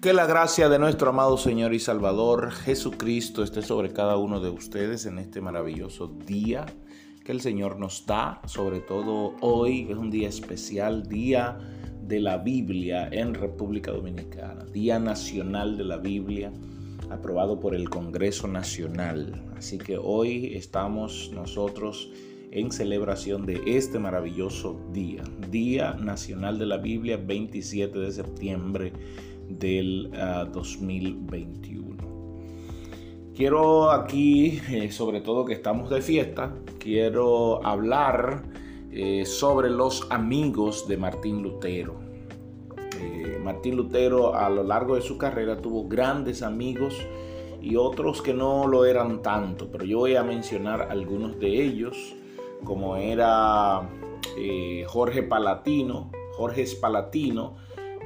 Que 0.00 0.14
la 0.14 0.24
gracia 0.24 0.70
de 0.70 0.78
nuestro 0.78 1.10
amado 1.10 1.36
Señor 1.36 1.74
y 1.74 1.78
Salvador 1.78 2.52
Jesucristo 2.52 3.42
esté 3.42 3.60
sobre 3.60 3.92
cada 3.92 4.16
uno 4.16 4.40
de 4.40 4.48
ustedes 4.48 5.04
en 5.04 5.18
este 5.18 5.42
maravilloso 5.42 6.06
día 6.06 6.64
que 7.22 7.32
el 7.32 7.42
Señor 7.42 7.78
nos 7.78 8.06
da, 8.06 8.40
sobre 8.46 8.80
todo 8.80 9.34
hoy, 9.42 9.84
que 9.84 9.92
es 9.92 9.98
un 9.98 10.10
día 10.10 10.30
especial, 10.30 11.06
día 11.06 11.58
de 12.02 12.18
la 12.18 12.38
Biblia 12.38 13.10
en 13.12 13.34
República 13.34 13.92
Dominicana, 13.92 14.64
Día 14.72 14.98
Nacional 14.98 15.76
de 15.76 15.84
la 15.84 15.98
Biblia, 15.98 16.50
aprobado 17.10 17.60
por 17.60 17.74
el 17.74 17.90
Congreso 17.90 18.48
Nacional. 18.48 19.44
Así 19.58 19.76
que 19.76 19.98
hoy 19.98 20.54
estamos 20.54 21.30
nosotros 21.34 22.10
en 22.52 22.72
celebración 22.72 23.44
de 23.44 23.60
este 23.66 23.98
maravilloso 23.98 24.80
día, 24.94 25.24
Día 25.50 25.92
Nacional 25.92 26.58
de 26.58 26.64
la 26.64 26.78
Biblia, 26.78 27.18
27 27.18 27.98
de 27.98 28.12
septiembre 28.12 28.92
del 29.58 30.10
2021. 30.52 31.96
Ah, 32.00 33.32
quiero 33.34 33.90
aquí, 33.90 34.60
eh, 34.70 34.92
sobre 34.92 35.20
todo 35.20 35.44
que 35.44 35.54
estamos 35.54 35.90
de 35.90 36.02
fiesta, 36.02 36.54
quiero 36.78 37.64
hablar 37.64 38.44
eh, 38.92 39.24
sobre 39.24 39.70
los 39.70 40.06
amigos 40.10 40.86
de 40.86 40.96
Martín 40.96 41.42
Lutero. 41.42 41.96
Eh, 43.00 43.40
Martín 43.42 43.76
Lutero 43.76 44.34
a 44.34 44.48
lo 44.50 44.62
largo 44.62 44.94
de 44.94 45.02
su 45.02 45.16
carrera 45.16 45.56
tuvo 45.56 45.88
grandes 45.88 46.42
amigos 46.42 46.94
y 47.62 47.76
otros 47.76 48.22
que 48.22 48.34
no 48.34 48.66
lo 48.66 48.84
eran 48.84 49.22
tanto, 49.22 49.70
pero 49.70 49.84
yo 49.84 49.98
voy 49.98 50.16
a 50.16 50.22
mencionar 50.22 50.88
algunos 50.90 51.38
de 51.38 51.62
ellos, 51.62 52.14
como 52.64 52.96
era 52.96 53.88
Jorge 54.86 55.22
Palatino, 55.22 56.10
Jorge 56.36 56.66
Spalatino, 56.66 57.56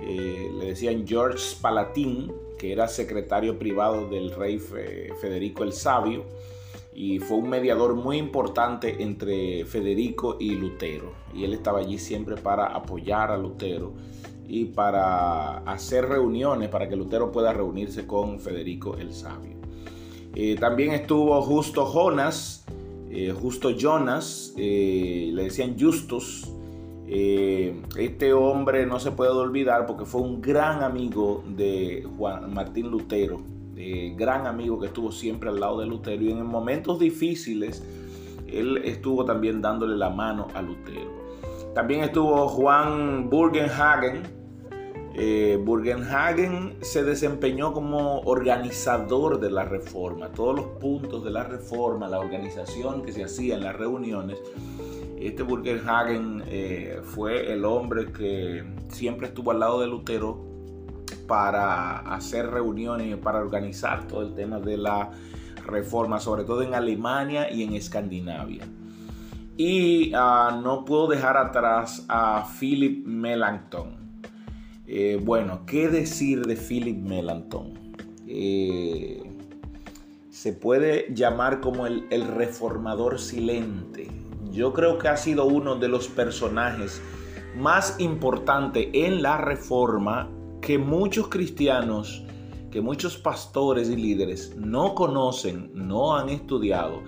eh, 0.06 0.50
le 0.58 0.66
decían 0.66 1.06
George 1.06 1.56
Palatín, 1.60 2.30
que 2.58 2.72
era 2.72 2.88
secretario 2.88 3.58
privado 3.58 4.08
del 4.08 4.34
rey 4.34 4.58
Federico 4.58 5.64
el 5.64 5.72
Sabio, 5.72 6.24
y 6.94 7.18
fue 7.18 7.38
un 7.38 7.48
mediador 7.48 7.94
muy 7.94 8.18
importante 8.18 9.02
entre 9.02 9.64
Federico 9.64 10.36
y 10.38 10.54
Lutero. 10.56 11.12
Y 11.34 11.44
él 11.44 11.54
estaba 11.54 11.80
allí 11.80 11.98
siempre 11.98 12.36
para 12.36 12.66
apoyar 12.66 13.30
a 13.30 13.38
Lutero 13.38 13.92
y 14.46 14.66
para 14.66 15.58
hacer 15.58 16.06
reuniones 16.06 16.68
para 16.68 16.88
que 16.88 16.96
Lutero 16.96 17.32
pueda 17.32 17.52
reunirse 17.52 18.06
con 18.06 18.38
Federico 18.38 18.96
el 18.96 19.12
Sabio. 19.12 19.56
Eh, 20.34 20.56
también 20.60 20.92
estuvo 20.92 21.40
Justo 21.42 21.86
Jonas, 21.86 22.64
eh, 23.10 23.32
Justo 23.32 23.70
Jonas, 23.70 24.52
le 24.56 25.42
decían 25.42 25.76
Justus, 25.80 26.53
eh, 27.16 27.80
este 27.96 28.32
hombre 28.32 28.86
no 28.86 28.98
se 28.98 29.12
puede 29.12 29.30
olvidar 29.30 29.86
porque 29.86 30.04
fue 30.04 30.20
un 30.20 30.42
gran 30.42 30.82
amigo 30.82 31.44
de 31.46 32.04
Juan 32.18 32.52
Martín 32.52 32.90
Lutero, 32.90 33.40
eh, 33.76 34.14
gran 34.16 34.48
amigo 34.48 34.80
que 34.80 34.86
estuvo 34.86 35.12
siempre 35.12 35.48
al 35.48 35.60
lado 35.60 35.78
de 35.78 35.86
Lutero 35.86 36.24
y 36.24 36.32
en 36.32 36.44
momentos 36.44 36.98
difíciles 36.98 37.84
él 38.48 38.78
estuvo 38.78 39.24
también 39.24 39.62
dándole 39.62 39.96
la 39.96 40.10
mano 40.10 40.48
a 40.54 40.62
Lutero. 40.62 41.12
También 41.72 42.02
estuvo 42.02 42.48
Juan 42.48 43.30
Burgenhagen. 43.30 44.22
Eh, 45.14 45.62
Burgenhagen 45.64 46.74
se 46.80 47.04
desempeñó 47.04 47.72
como 47.72 48.22
organizador 48.22 49.38
de 49.38 49.52
la 49.52 49.64
reforma, 49.64 50.30
todos 50.32 50.56
los 50.56 50.66
puntos 50.80 51.22
de 51.22 51.30
la 51.30 51.44
reforma, 51.44 52.08
la 52.08 52.18
organización 52.18 53.02
que 53.02 53.12
se 53.12 53.22
hacía 53.22 53.54
en 53.54 53.62
las 53.62 53.76
reuniones 53.76 54.36
este 55.26 55.42
Burgerhagen 55.42 56.42
eh, 56.46 57.00
fue 57.02 57.50
el 57.50 57.64
hombre 57.64 58.12
que 58.12 58.62
siempre 58.90 59.28
estuvo 59.28 59.52
al 59.52 59.60
lado 59.60 59.80
de 59.80 59.86
Lutero 59.86 60.44
para 61.26 62.00
hacer 62.14 62.50
reuniones, 62.50 63.16
para 63.16 63.40
organizar 63.40 64.06
todo 64.06 64.20
el 64.20 64.34
tema 64.34 64.60
de 64.60 64.76
la 64.76 65.10
reforma, 65.66 66.20
sobre 66.20 66.44
todo 66.44 66.62
en 66.62 66.74
Alemania 66.74 67.50
y 67.50 67.62
en 67.62 67.72
Escandinavia. 67.72 68.64
Y 69.56 70.12
ah, 70.14 70.60
no 70.62 70.84
puedo 70.84 71.06
dejar 71.06 71.38
atrás 71.38 72.04
a 72.08 72.46
Philip 72.58 73.06
Melanchthon. 73.06 73.96
Eh, 74.86 75.18
bueno, 75.22 75.64
¿qué 75.64 75.88
decir 75.88 76.44
de 76.44 76.56
Philip 76.56 76.98
Melanchthon? 76.98 77.94
Eh, 78.26 79.22
se 80.28 80.52
puede 80.52 81.06
llamar 81.14 81.60
como 81.60 81.86
el 81.86 82.26
reformador 82.34 83.18
silente 83.18 84.23
yo 84.54 84.72
creo 84.72 84.98
que 84.98 85.08
ha 85.08 85.16
sido 85.16 85.46
uno 85.46 85.74
de 85.74 85.88
los 85.88 86.06
personajes 86.06 87.02
más 87.56 87.96
importantes 87.98 88.88
en 88.92 89.20
la 89.20 89.36
reforma 89.36 90.30
que 90.62 90.78
muchos 90.78 91.28
cristianos, 91.28 92.24
que 92.70 92.80
muchos 92.80 93.16
pastores 93.16 93.90
y 93.90 93.96
líderes 93.96 94.54
no 94.56 94.94
conocen, 94.94 95.70
no 95.74 96.16
han 96.16 96.28
estudiado, 96.28 97.02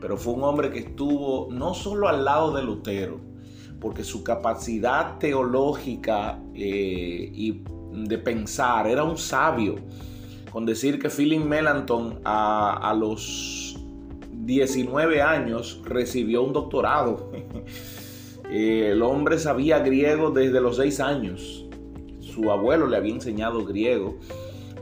pero 0.00 0.16
fue 0.16 0.34
un 0.34 0.44
hombre 0.44 0.70
que 0.70 0.78
estuvo 0.78 1.48
no 1.50 1.74
solo 1.74 2.08
al 2.08 2.24
lado 2.24 2.52
de 2.52 2.62
Lutero, 2.62 3.20
porque 3.80 4.04
su 4.04 4.22
capacidad 4.22 5.18
teológica 5.18 6.40
eh, 6.54 7.30
y 7.34 7.64
de 7.92 8.18
pensar 8.18 8.86
era 8.86 9.02
un 9.02 9.18
sabio. 9.18 9.74
Con 10.52 10.66
decir 10.66 10.98
que 10.98 11.08
Philip 11.08 11.42
Melanchthon 11.42 12.20
a, 12.24 12.90
a 12.90 12.94
los 12.94 13.71
19 14.44 15.22
años 15.22 15.80
recibió 15.84 16.42
un 16.42 16.52
doctorado. 16.52 17.30
El 18.50 19.00
hombre 19.02 19.38
sabía 19.38 19.78
griego 19.78 20.30
desde 20.30 20.60
los 20.60 20.76
6 20.76 21.00
años. 21.00 21.66
Su 22.20 22.50
abuelo 22.50 22.86
le 22.86 22.96
había 22.96 23.14
enseñado 23.14 23.64
griego. 23.64 24.18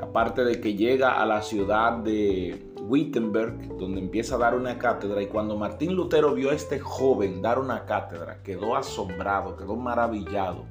Aparte 0.00 0.44
de 0.44 0.60
que 0.60 0.74
llega 0.74 1.20
a 1.20 1.26
la 1.26 1.42
ciudad 1.42 1.98
de 1.98 2.70
Wittenberg, 2.80 3.76
donde 3.78 4.00
empieza 4.00 4.34
a 4.34 4.38
dar 4.38 4.54
una 4.54 4.78
cátedra. 4.78 5.22
Y 5.22 5.26
cuando 5.26 5.56
Martín 5.56 5.94
Lutero 5.94 6.34
vio 6.34 6.50
a 6.50 6.54
este 6.54 6.80
joven 6.80 7.42
dar 7.42 7.58
una 7.58 7.84
cátedra, 7.84 8.42
quedó 8.42 8.76
asombrado, 8.76 9.56
quedó 9.56 9.76
maravillado 9.76 10.64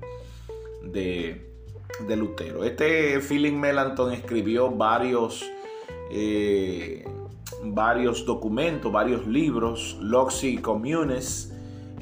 de, 0.83 1.45
Lutero. 2.17 2.63
Este 2.63 3.19
Philip 3.19 3.53
Melanchthon 3.53 4.13
escribió 4.13 4.69
varios 4.71 5.45
eh, 6.11 7.05
varios 7.63 8.25
documentos, 8.25 8.91
varios 8.91 9.27
libros, 9.27 9.97
Loxi 10.01 10.57
Communes, 10.57 11.53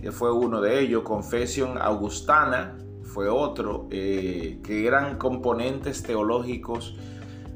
que 0.01 0.11
fue 0.11 0.31
uno 0.31 0.61
de 0.61 0.79
ellos, 0.79 1.03
Confession 1.03 1.77
Augustana, 1.77 2.77
fue 3.03 3.29
otro, 3.29 3.87
eh, 3.89 4.59
que 4.63 4.85
eran 4.85 5.17
componentes 5.17 6.03
teológicos 6.03 6.95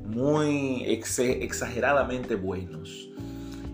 muy 0.05 0.83
exageradamente 0.85 2.35
buenos. 2.35 3.09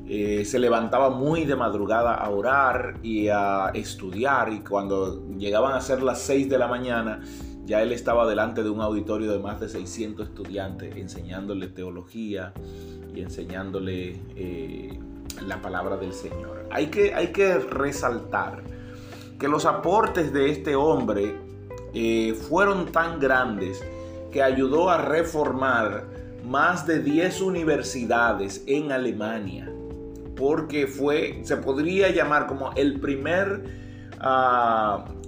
Eh, 0.09 0.45
se 0.45 0.59
levantaba 0.59 1.09
muy 1.09 1.43
de 1.45 1.55
madrugada 1.55 2.13
a 2.13 2.29
orar 2.29 2.99
y 3.03 3.27
a 3.27 3.71
estudiar 3.73 4.53
y 4.53 4.59
cuando 4.61 5.27
llegaban 5.37 5.73
a 5.73 5.81
ser 5.81 6.01
las 6.01 6.21
6 6.21 6.49
de 6.49 6.57
la 6.57 6.67
mañana 6.67 7.19
ya 7.65 7.81
él 7.81 7.91
estaba 7.91 8.25
delante 8.25 8.63
de 8.63 8.69
un 8.69 8.79
auditorio 8.79 9.29
de 9.29 9.39
más 9.39 9.59
de 9.59 9.67
600 9.67 10.29
estudiantes 10.29 10.95
enseñándole 10.95 11.67
teología 11.67 12.53
enseñándole 13.21 14.15
eh, 14.35 14.99
la 15.45 15.61
palabra 15.61 15.97
del 15.97 16.13
Señor. 16.13 16.67
Hay 16.71 16.87
que, 16.87 17.13
hay 17.13 17.27
que 17.27 17.57
resaltar 17.57 18.63
que 19.39 19.47
los 19.47 19.65
aportes 19.65 20.33
de 20.33 20.51
este 20.51 20.75
hombre 20.75 21.35
eh, 21.93 22.33
fueron 22.49 22.91
tan 22.91 23.19
grandes 23.19 23.83
que 24.31 24.41
ayudó 24.41 24.89
a 24.89 24.97
reformar 24.97 26.05
más 26.43 26.87
de 26.87 26.99
10 26.99 27.41
universidades 27.41 28.63
en 28.67 28.91
Alemania, 28.91 29.71
porque 30.35 30.87
fue, 30.87 31.41
se 31.43 31.57
podría 31.57 32.09
llamar 32.09 32.47
como 32.47 32.71
el 32.73 32.99
primer 32.99 33.87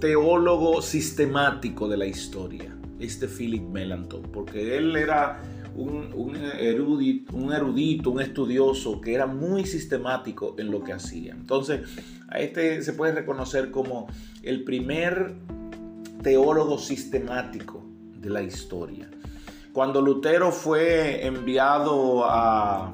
teólogo 0.00 0.82
sistemático 0.82 1.88
de 1.88 1.96
la 1.96 2.06
historia, 2.06 2.74
este 2.98 3.28
Philip 3.28 3.62
Melanchthon, 3.62 4.22
porque 4.32 4.76
él 4.76 4.96
era 4.96 5.40
un, 5.74 6.36
erudito, 6.58 8.10
un 8.10 8.20
estudioso 8.20 9.00
que 9.00 9.14
era 9.14 9.26
muy 9.26 9.64
sistemático 9.64 10.54
en 10.58 10.70
lo 10.70 10.82
que 10.82 10.92
hacía. 10.92 11.32
Entonces, 11.32 11.88
a 12.28 12.38
este 12.40 12.82
se 12.82 12.92
puede 12.92 13.12
reconocer 13.12 13.70
como 13.70 14.06
el 14.42 14.64
primer 14.64 15.34
teólogo 16.22 16.78
sistemático 16.78 17.84
de 18.20 18.30
la 18.30 18.42
historia. 18.42 19.08
Cuando 19.72 20.00
Lutero 20.00 20.50
fue 20.50 21.24
enviado 21.24 22.24
a, 22.24 22.92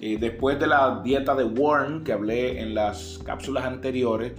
eh, 0.00 0.16
después 0.18 0.58
de 0.58 0.66
la 0.66 1.02
dieta 1.04 1.34
de 1.34 1.44
Warren, 1.44 2.04
que 2.04 2.12
hablé 2.12 2.60
en 2.60 2.74
las 2.74 3.20
cápsulas 3.24 3.64
anteriores, 3.64 4.32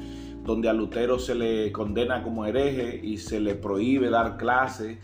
donde 0.44 0.70
a 0.70 0.74
Lutero 0.74 1.20
se 1.20 1.36
le 1.36 1.72
condena 1.72 2.24
como 2.24 2.46
hereje 2.46 3.00
y 3.04 3.18
se 3.18 3.40
le 3.40 3.54
prohíbe 3.54 4.10
dar 4.10 4.38
clase. 4.38 4.98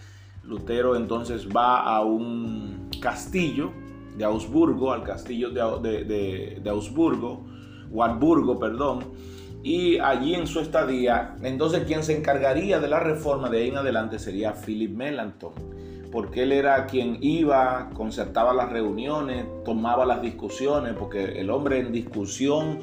Lutero 0.44 0.96
entonces 0.96 1.48
va 1.48 1.80
a 1.82 2.02
un 2.02 2.90
castillo 3.02 3.72
de 4.18 4.26
Augsburgo, 4.26 4.92
al 4.92 5.04
castillo 5.04 5.50
de, 5.50 6.04
de, 6.04 6.60
de, 6.62 6.70
Augsburgo, 6.70 7.46
perdón, 8.60 9.00
y 9.64 9.98
allí 9.98 10.36
en 10.36 10.46
su 10.46 10.60
estadía, 10.60 11.36
entonces 11.42 11.84
quien 11.86 12.04
se 12.04 12.18
encargaría 12.18 12.80
de 12.80 12.88
la 12.88 13.00
reforma 13.00 13.50
de 13.50 13.60
ahí 13.60 13.70
en 13.70 13.78
adelante 13.78 14.20
sería 14.20 14.54
Philip 14.54 14.96
Melanchthon, 14.96 15.54
porque 16.12 16.44
él 16.44 16.52
era 16.52 16.86
quien 16.86 17.18
iba, 17.22 17.90
concertaba 17.94 18.54
las 18.54 18.70
reuniones, 18.70 19.46
tomaba 19.66 20.06
las 20.06 20.22
discusiones, 20.22 20.94
porque 20.94 21.40
el 21.40 21.50
hombre 21.50 21.80
en 21.80 21.92
discusión 21.92 22.80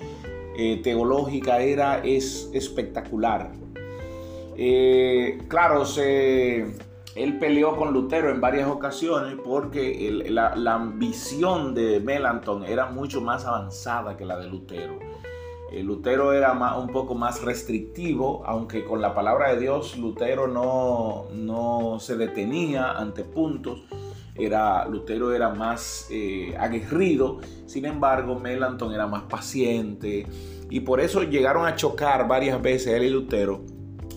eh, 0.56 0.80
teológica 0.82 1.60
era 1.60 2.00
es 2.02 2.50
espectacular. 2.52 3.52
Eh, 4.56 5.38
claro, 5.48 5.84
se, 5.84 6.74
él 7.14 7.38
peleó 7.38 7.76
con 7.76 7.92
Lutero 7.92 8.30
en 8.30 8.40
varias 8.40 8.68
ocasiones 8.68 9.36
porque 9.44 10.24
la, 10.28 10.74
ambición 10.74 11.74
de 11.74 12.00
Melanchthon 12.00 12.64
era 12.64 12.86
mucho 12.86 13.20
más 13.20 13.44
avanzada 13.44 14.16
que 14.16 14.24
la 14.24 14.38
de 14.38 14.48
Lutero. 14.48 14.98
Eh, 15.72 15.82
Lutero 15.82 16.32
era 16.32 16.52
un 16.76 16.88
poco 16.88 17.14
más 17.14 17.42
restrictivo, 17.42 18.42
aunque 18.46 18.84
con 18.84 19.00
la 19.00 19.14
palabra 19.14 19.54
de 19.54 19.60
Dios 19.60 19.96
Lutero 19.98 20.46
no, 20.46 21.26
no 21.32 21.98
se 22.00 22.16
detenía 22.16 22.92
ante 22.92 23.24
puntos. 23.24 23.80
Era, 24.36 24.86
Lutero 24.86 25.34
era 25.34 25.50
más 25.50 26.06
eh, 26.10 26.56
aguerrido, 26.58 27.40
sin 27.66 27.84
embargo 27.84 28.38
Melanchthon 28.38 28.94
era 28.94 29.06
más 29.06 29.24
paciente 29.24 30.26
y 30.70 30.80
por 30.80 31.00
eso 31.00 31.24
llegaron 31.24 31.66
a 31.66 31.74
chocar 31.74 32.26
varias 32.26 32.62
veces 32.62 32.94
él 32.94 33.02
y 33.02 33.10
Lutero 33.10 33.60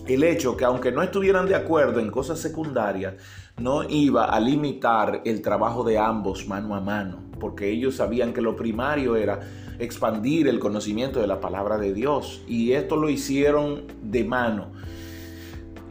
el 0.06 0.22
hecho 0.24 0.56
que 0.56 0.64
aunque 0.64 0.92
no 0.92 1.02
estuvieran 1.02 1.46
de 1.46 1.54
acuerdo 1.54 2.00
en 2.00 2.10
cosas 2.10 2.38
secundarias, 2.38 3.14
no 3.58 3.84
iba 3.88 4.24
a 4.24 4.40
limitar 4.40 5.22
el 5.24 5.40
trabajo 5.40 5.84
de 5.84 5.98
ambos 5.98 6.46
mano 6.48 6.74
a 6.74 6.80
mano, 6.80 7.22
porque 7.38 7.70
ellos 7.70 7.96
sabían 7.96 8.32
que 8.32 8.40
lo 8.40 8.56
primario 8.56 9.16
era 9.16 9.40
expandir 9.78 10.48
el 10.48 10.58
conocimiento 10.58 11.20
de 11.20 11.26
la 11.26 11.40
palabra 11.40 11.78
de 11.78 11.92
Dios. 11.92 12.42
Y 12.46 12.72
esto 12.72 12.96
lo 12.96 13.08
hicieron 13.08 13.84
de 14.02 14.24
mano. 14.24 14.72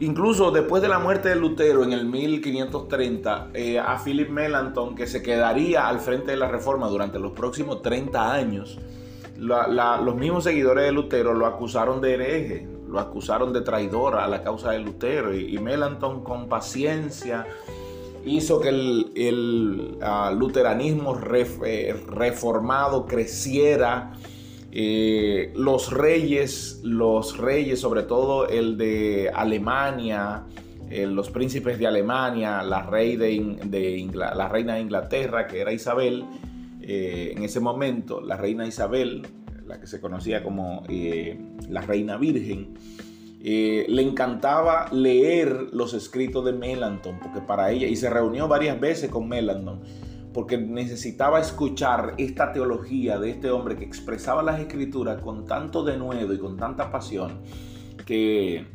Incluso 0.00 0.50
después 0.50 0.82
de 0.82 0.88
la 0.88 0.98
muerte 0.98 1.28
de 1.28 1.36
Lutero 1.36 1.84
en 1.84 1.92
el 1.92 2.04
1530, 2.04 3.50
eh, 3.54 3.78
a 3.78 3.96
Philip 4.02 4.28
Melanchthon, 4.28 4.96
que 4.96 5.06
se 5.06 5.22
quedaría 5.22 5.88
al 5.88 6.00
frente 6.00 6.32
de 6.32 6.36
la 6.36 6.48
reforma 6.48 6.88
durante 6.88 7.18
los 7.18 7.32
próximos 7.32 7.80
30 7.80 8.32
años, 8.32 8.78
los 9.38 10.16
mismos 10.16 10.44
seguidores 10.44 10.84
de 10.84 10.92
Lutero 10.92 11.34
lo 11.34 11.46
acusaron 11.46 12.00
de 12.00 12.14
hereje, 12.14 12.73
lo 12.94 13.00
acusaron 13.00 13.52
de 13.52 13.60
traidor 13.60 14.14
a 14.14 14.28
la 14.28 14.42
causa 14.42 14.70
de 14.70 14.78
Lutero. 14.78 15.34
Y, 15.34 15.54
y 15.54 15.58
Melanchthon 15.58 16.22
con 16.22 16.48
paciencia 16.48 17.46
hizo 18.24 18.60
que 18.60 18.68
el, 18.68 19.98
ah, 20.00 20.32
luteranismo 20.36 21.18
eh, 21.66 21.94
reformado 22.08 23.06
creciera. 23.06 24.12
Eh, 24.76 25.52
los 25.54 25.92
reyes, 25.92 26.80
los 26.82 27.38
reyes, 27.38 27.80
sobre 27.80 28.02
todo 28.02 28.48
el 28.48 28.76
de 28.76 29.30
Alemania, 29.32 30.44
eh, 30.90 31.06
los 31.06 31.30
príncipes 31.30 31.78
de 31.78 31.86
Alemania, 31.86 32.62
la, 32.62 32.82
rey 32.82 33.16
de, 33.16 34.10
la 34.14 34.48
reina 34.48 34.74
de 34.74 34.80
Inglaterra, 34.80 35.46
que 35.46 35.60
era 35.60 35.72
Isabel, 35.72 36.24
en 36.86 37.42
ese 37.42 37.60
momento, 37.60 38.20
la 38.20 38.36
reina 38.36 38.66
Isabel, 38.66 39.26
la 39.66 39.80
que 39.80 39.86
se 39.86 40.00
conocía 40.00 40.42
como 40.42 40.84
la 41.68 41.80
reina 41.80 42.16
virgen, 42.16 42.74
eh, 43.46 43.84
le 43.90 44.00
encantaba 44.00 44.88
leer 44.90 45.68
los 45.72 45.92
escritos 45.92 46.46
de 46.46 46.54
Melanchthon, 46.54 47.18
porque 47.20 47.42
para 47.42 47.70
ella, 47.70 47.86
y 47.86 47.94
se 47.94 48.08
reunió 48.08 48.48
varias 48.48 48.80
veces 48.80 49.10
con 49.10 49.28
Melanchthon, 49.28 49.82
porque 50.32 50.56
necesitaba 50.56 51.40
escuchar 51.40 52.14
esta 52.16 52.52
teología 52.52 53.18
de 53.18 53.28
este 53.28 53.50
hombre 53.50 53.76
que 53.76 53.84
expresaba 53.84 54.42
las 54.42 54.60
escrituras 54.60 55.20
con 55.20 55.44
tanto 55.44 55.84
denuedo 55.84 56.32
y 56.32 56.38
con 56.38 56.56
tanta 56.56 56.90
pasión, 56.90 57.40
que, 58.06 58.66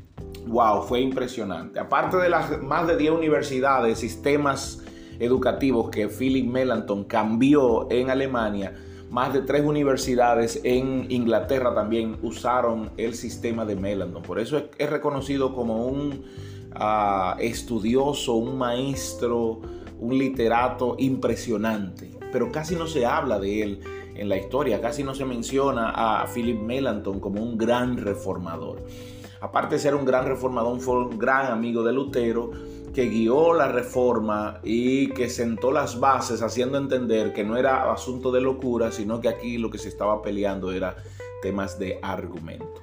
wow, 0.46 0.84
fue 0.84 1.02
impresionante. 1.02 1.80
Aparte 1.80 2.18
de 2.18 2.30
las 2.30 2.62
más 2.62 2.86
de 2.86 2.96
10 2.96 3.14
universidades, 3.14 3.98
sistemas 3.98 4.84
educativos 5.20 5.90
que 5.90 6.08
Philip 6.08 6.46
Melanchthon 6.46 7.06
cambió 7.06 7.88
en 7.90 8.12
Alemania, 8.12 8.76
más 9.10 9.34
de 9.34 9.42
tres 9.42 9.66
universidades 9.66 10.62
en 10.64 11.08
Inglaterra 11.10 11.74
también 11.74 12.18
usaron 12.22 12.92
el 12.98 13.16
sistema 13.16 13.66
de 13.66 13.76
Melanchthon. 13.76 14.22
Por 14.22 14.40
eso 14.40 14.62
es, 14.78 14.90
reconocido 14.90 15.56
como 15.56 15.88
un 15.88 16.26
ah, 16.74 17.36
estudioso, 17.40 18.36
un 18.36 18.58
maestro, 18.58 19.62
un 20.00 20.18
literato 20.18 20.96
impresionante. 21.00 22.12
Pero 22.32 22.52
casi 22.52 22.76
no 22.76 22.86
se 22.86 23.06
habla 23.06 23.40
de 23.40 23.64
él 23.64 23.80
en 24.16 24.30
la 24.30 24.38
historia, 24.38 24.82
casi 24.82 25.04
no 25.04 25.16
se 25.16 25.26
menciona 25.26 25.90
a 25.90 26.28
Philip 26.28 26.60
Melanchthon 26.60 27.20
como 27.20 27.42
un 27.42 27.58
gran 27.58 27.98
reformador. 27.98 28.86
Aparte 29.42 29.76
de 29.76 29.82
ser 29.82 29.96
un 29.96 30.06
gran 30.06 30.26
reformador, 30.26 30.80
fue 30.82 31.06
un 31.06 31.18
gran 31.18 31.52
amigo 31.52 31.82
de 31.84 31.94
Lutero 31.94 32.52
que 32.94 33.08
guió 33.10 33.54
la 33.54 33.68
reforma 33.68 34.60
y 34.64 35.10
que 35.10 35.30
sentó 35.30 35.72
las 35.72 36.00
bases 36.00 36.42
haciendo 36.42 36.78
entender 36.78 37.34
que 37.34 37.44
no 37.44 37.58
era 37.58 37.92
asunto 37.92 38.32
de 38.32 38.42
locura, 38.42 38.92
sino 38.92 39.22
que 39.22 39.30
aquí 39.30 39.58
lo 39.58 39.70
que 39.70 39.78
se 39.78 39.90
estaba 39.90 40.22
peleando 40.22 40.72
era 40.72 40.96
temas 41.42 41.80
de 41.80 42.00
argumento. 42.02 42.82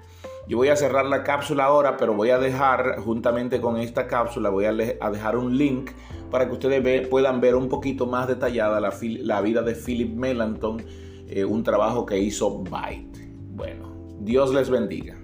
Yo 0.48 0.58
voy 0.58 0.68
a 0.68 0.76
cerrar 0.76 1.06
la 1.06 1.24
cápsula 1.24 1.64
ahora, 1.64 1.96
pero 1.96 2.14
voy 2.14 2.30
a 2.30 2.38
dejar, 2.38 3.00
juntamente 3.00 3.60
con 3.60 3.78
esta 3.78 4.06
cápsula, 4.06 4.48
voy 4.48 4.66
a, 4.66 4.72
dejar 4.72 5.36
un 5.36 5.58
link 5.58 5.90
para 6.30 6.46
que 6.46 6.52
ustedes 6.52 7.08
puedan 7.08 7.40
ver 7.40 7.56
un 7.56 7.68
poquito 7.68 8.06
más 8.06 8.28
detallada 8.28 8.80
la, 8.80 9.40
vida 9.40 9.62
de 9.62 9.74
Philip 9.74 10.14
Melanchthon, 10.14 10.84
eh, 11.28 11.44
un 11.44 11.64
trabajo 11.64 12.06
que 12.06 12.18
hizo 12.18 12.62
Byte. 12.62 13.28
Bueno, 13.54 13.92
Dios 14.20 14.54
les 14.54 14.70
bendiga. 14.70 15.16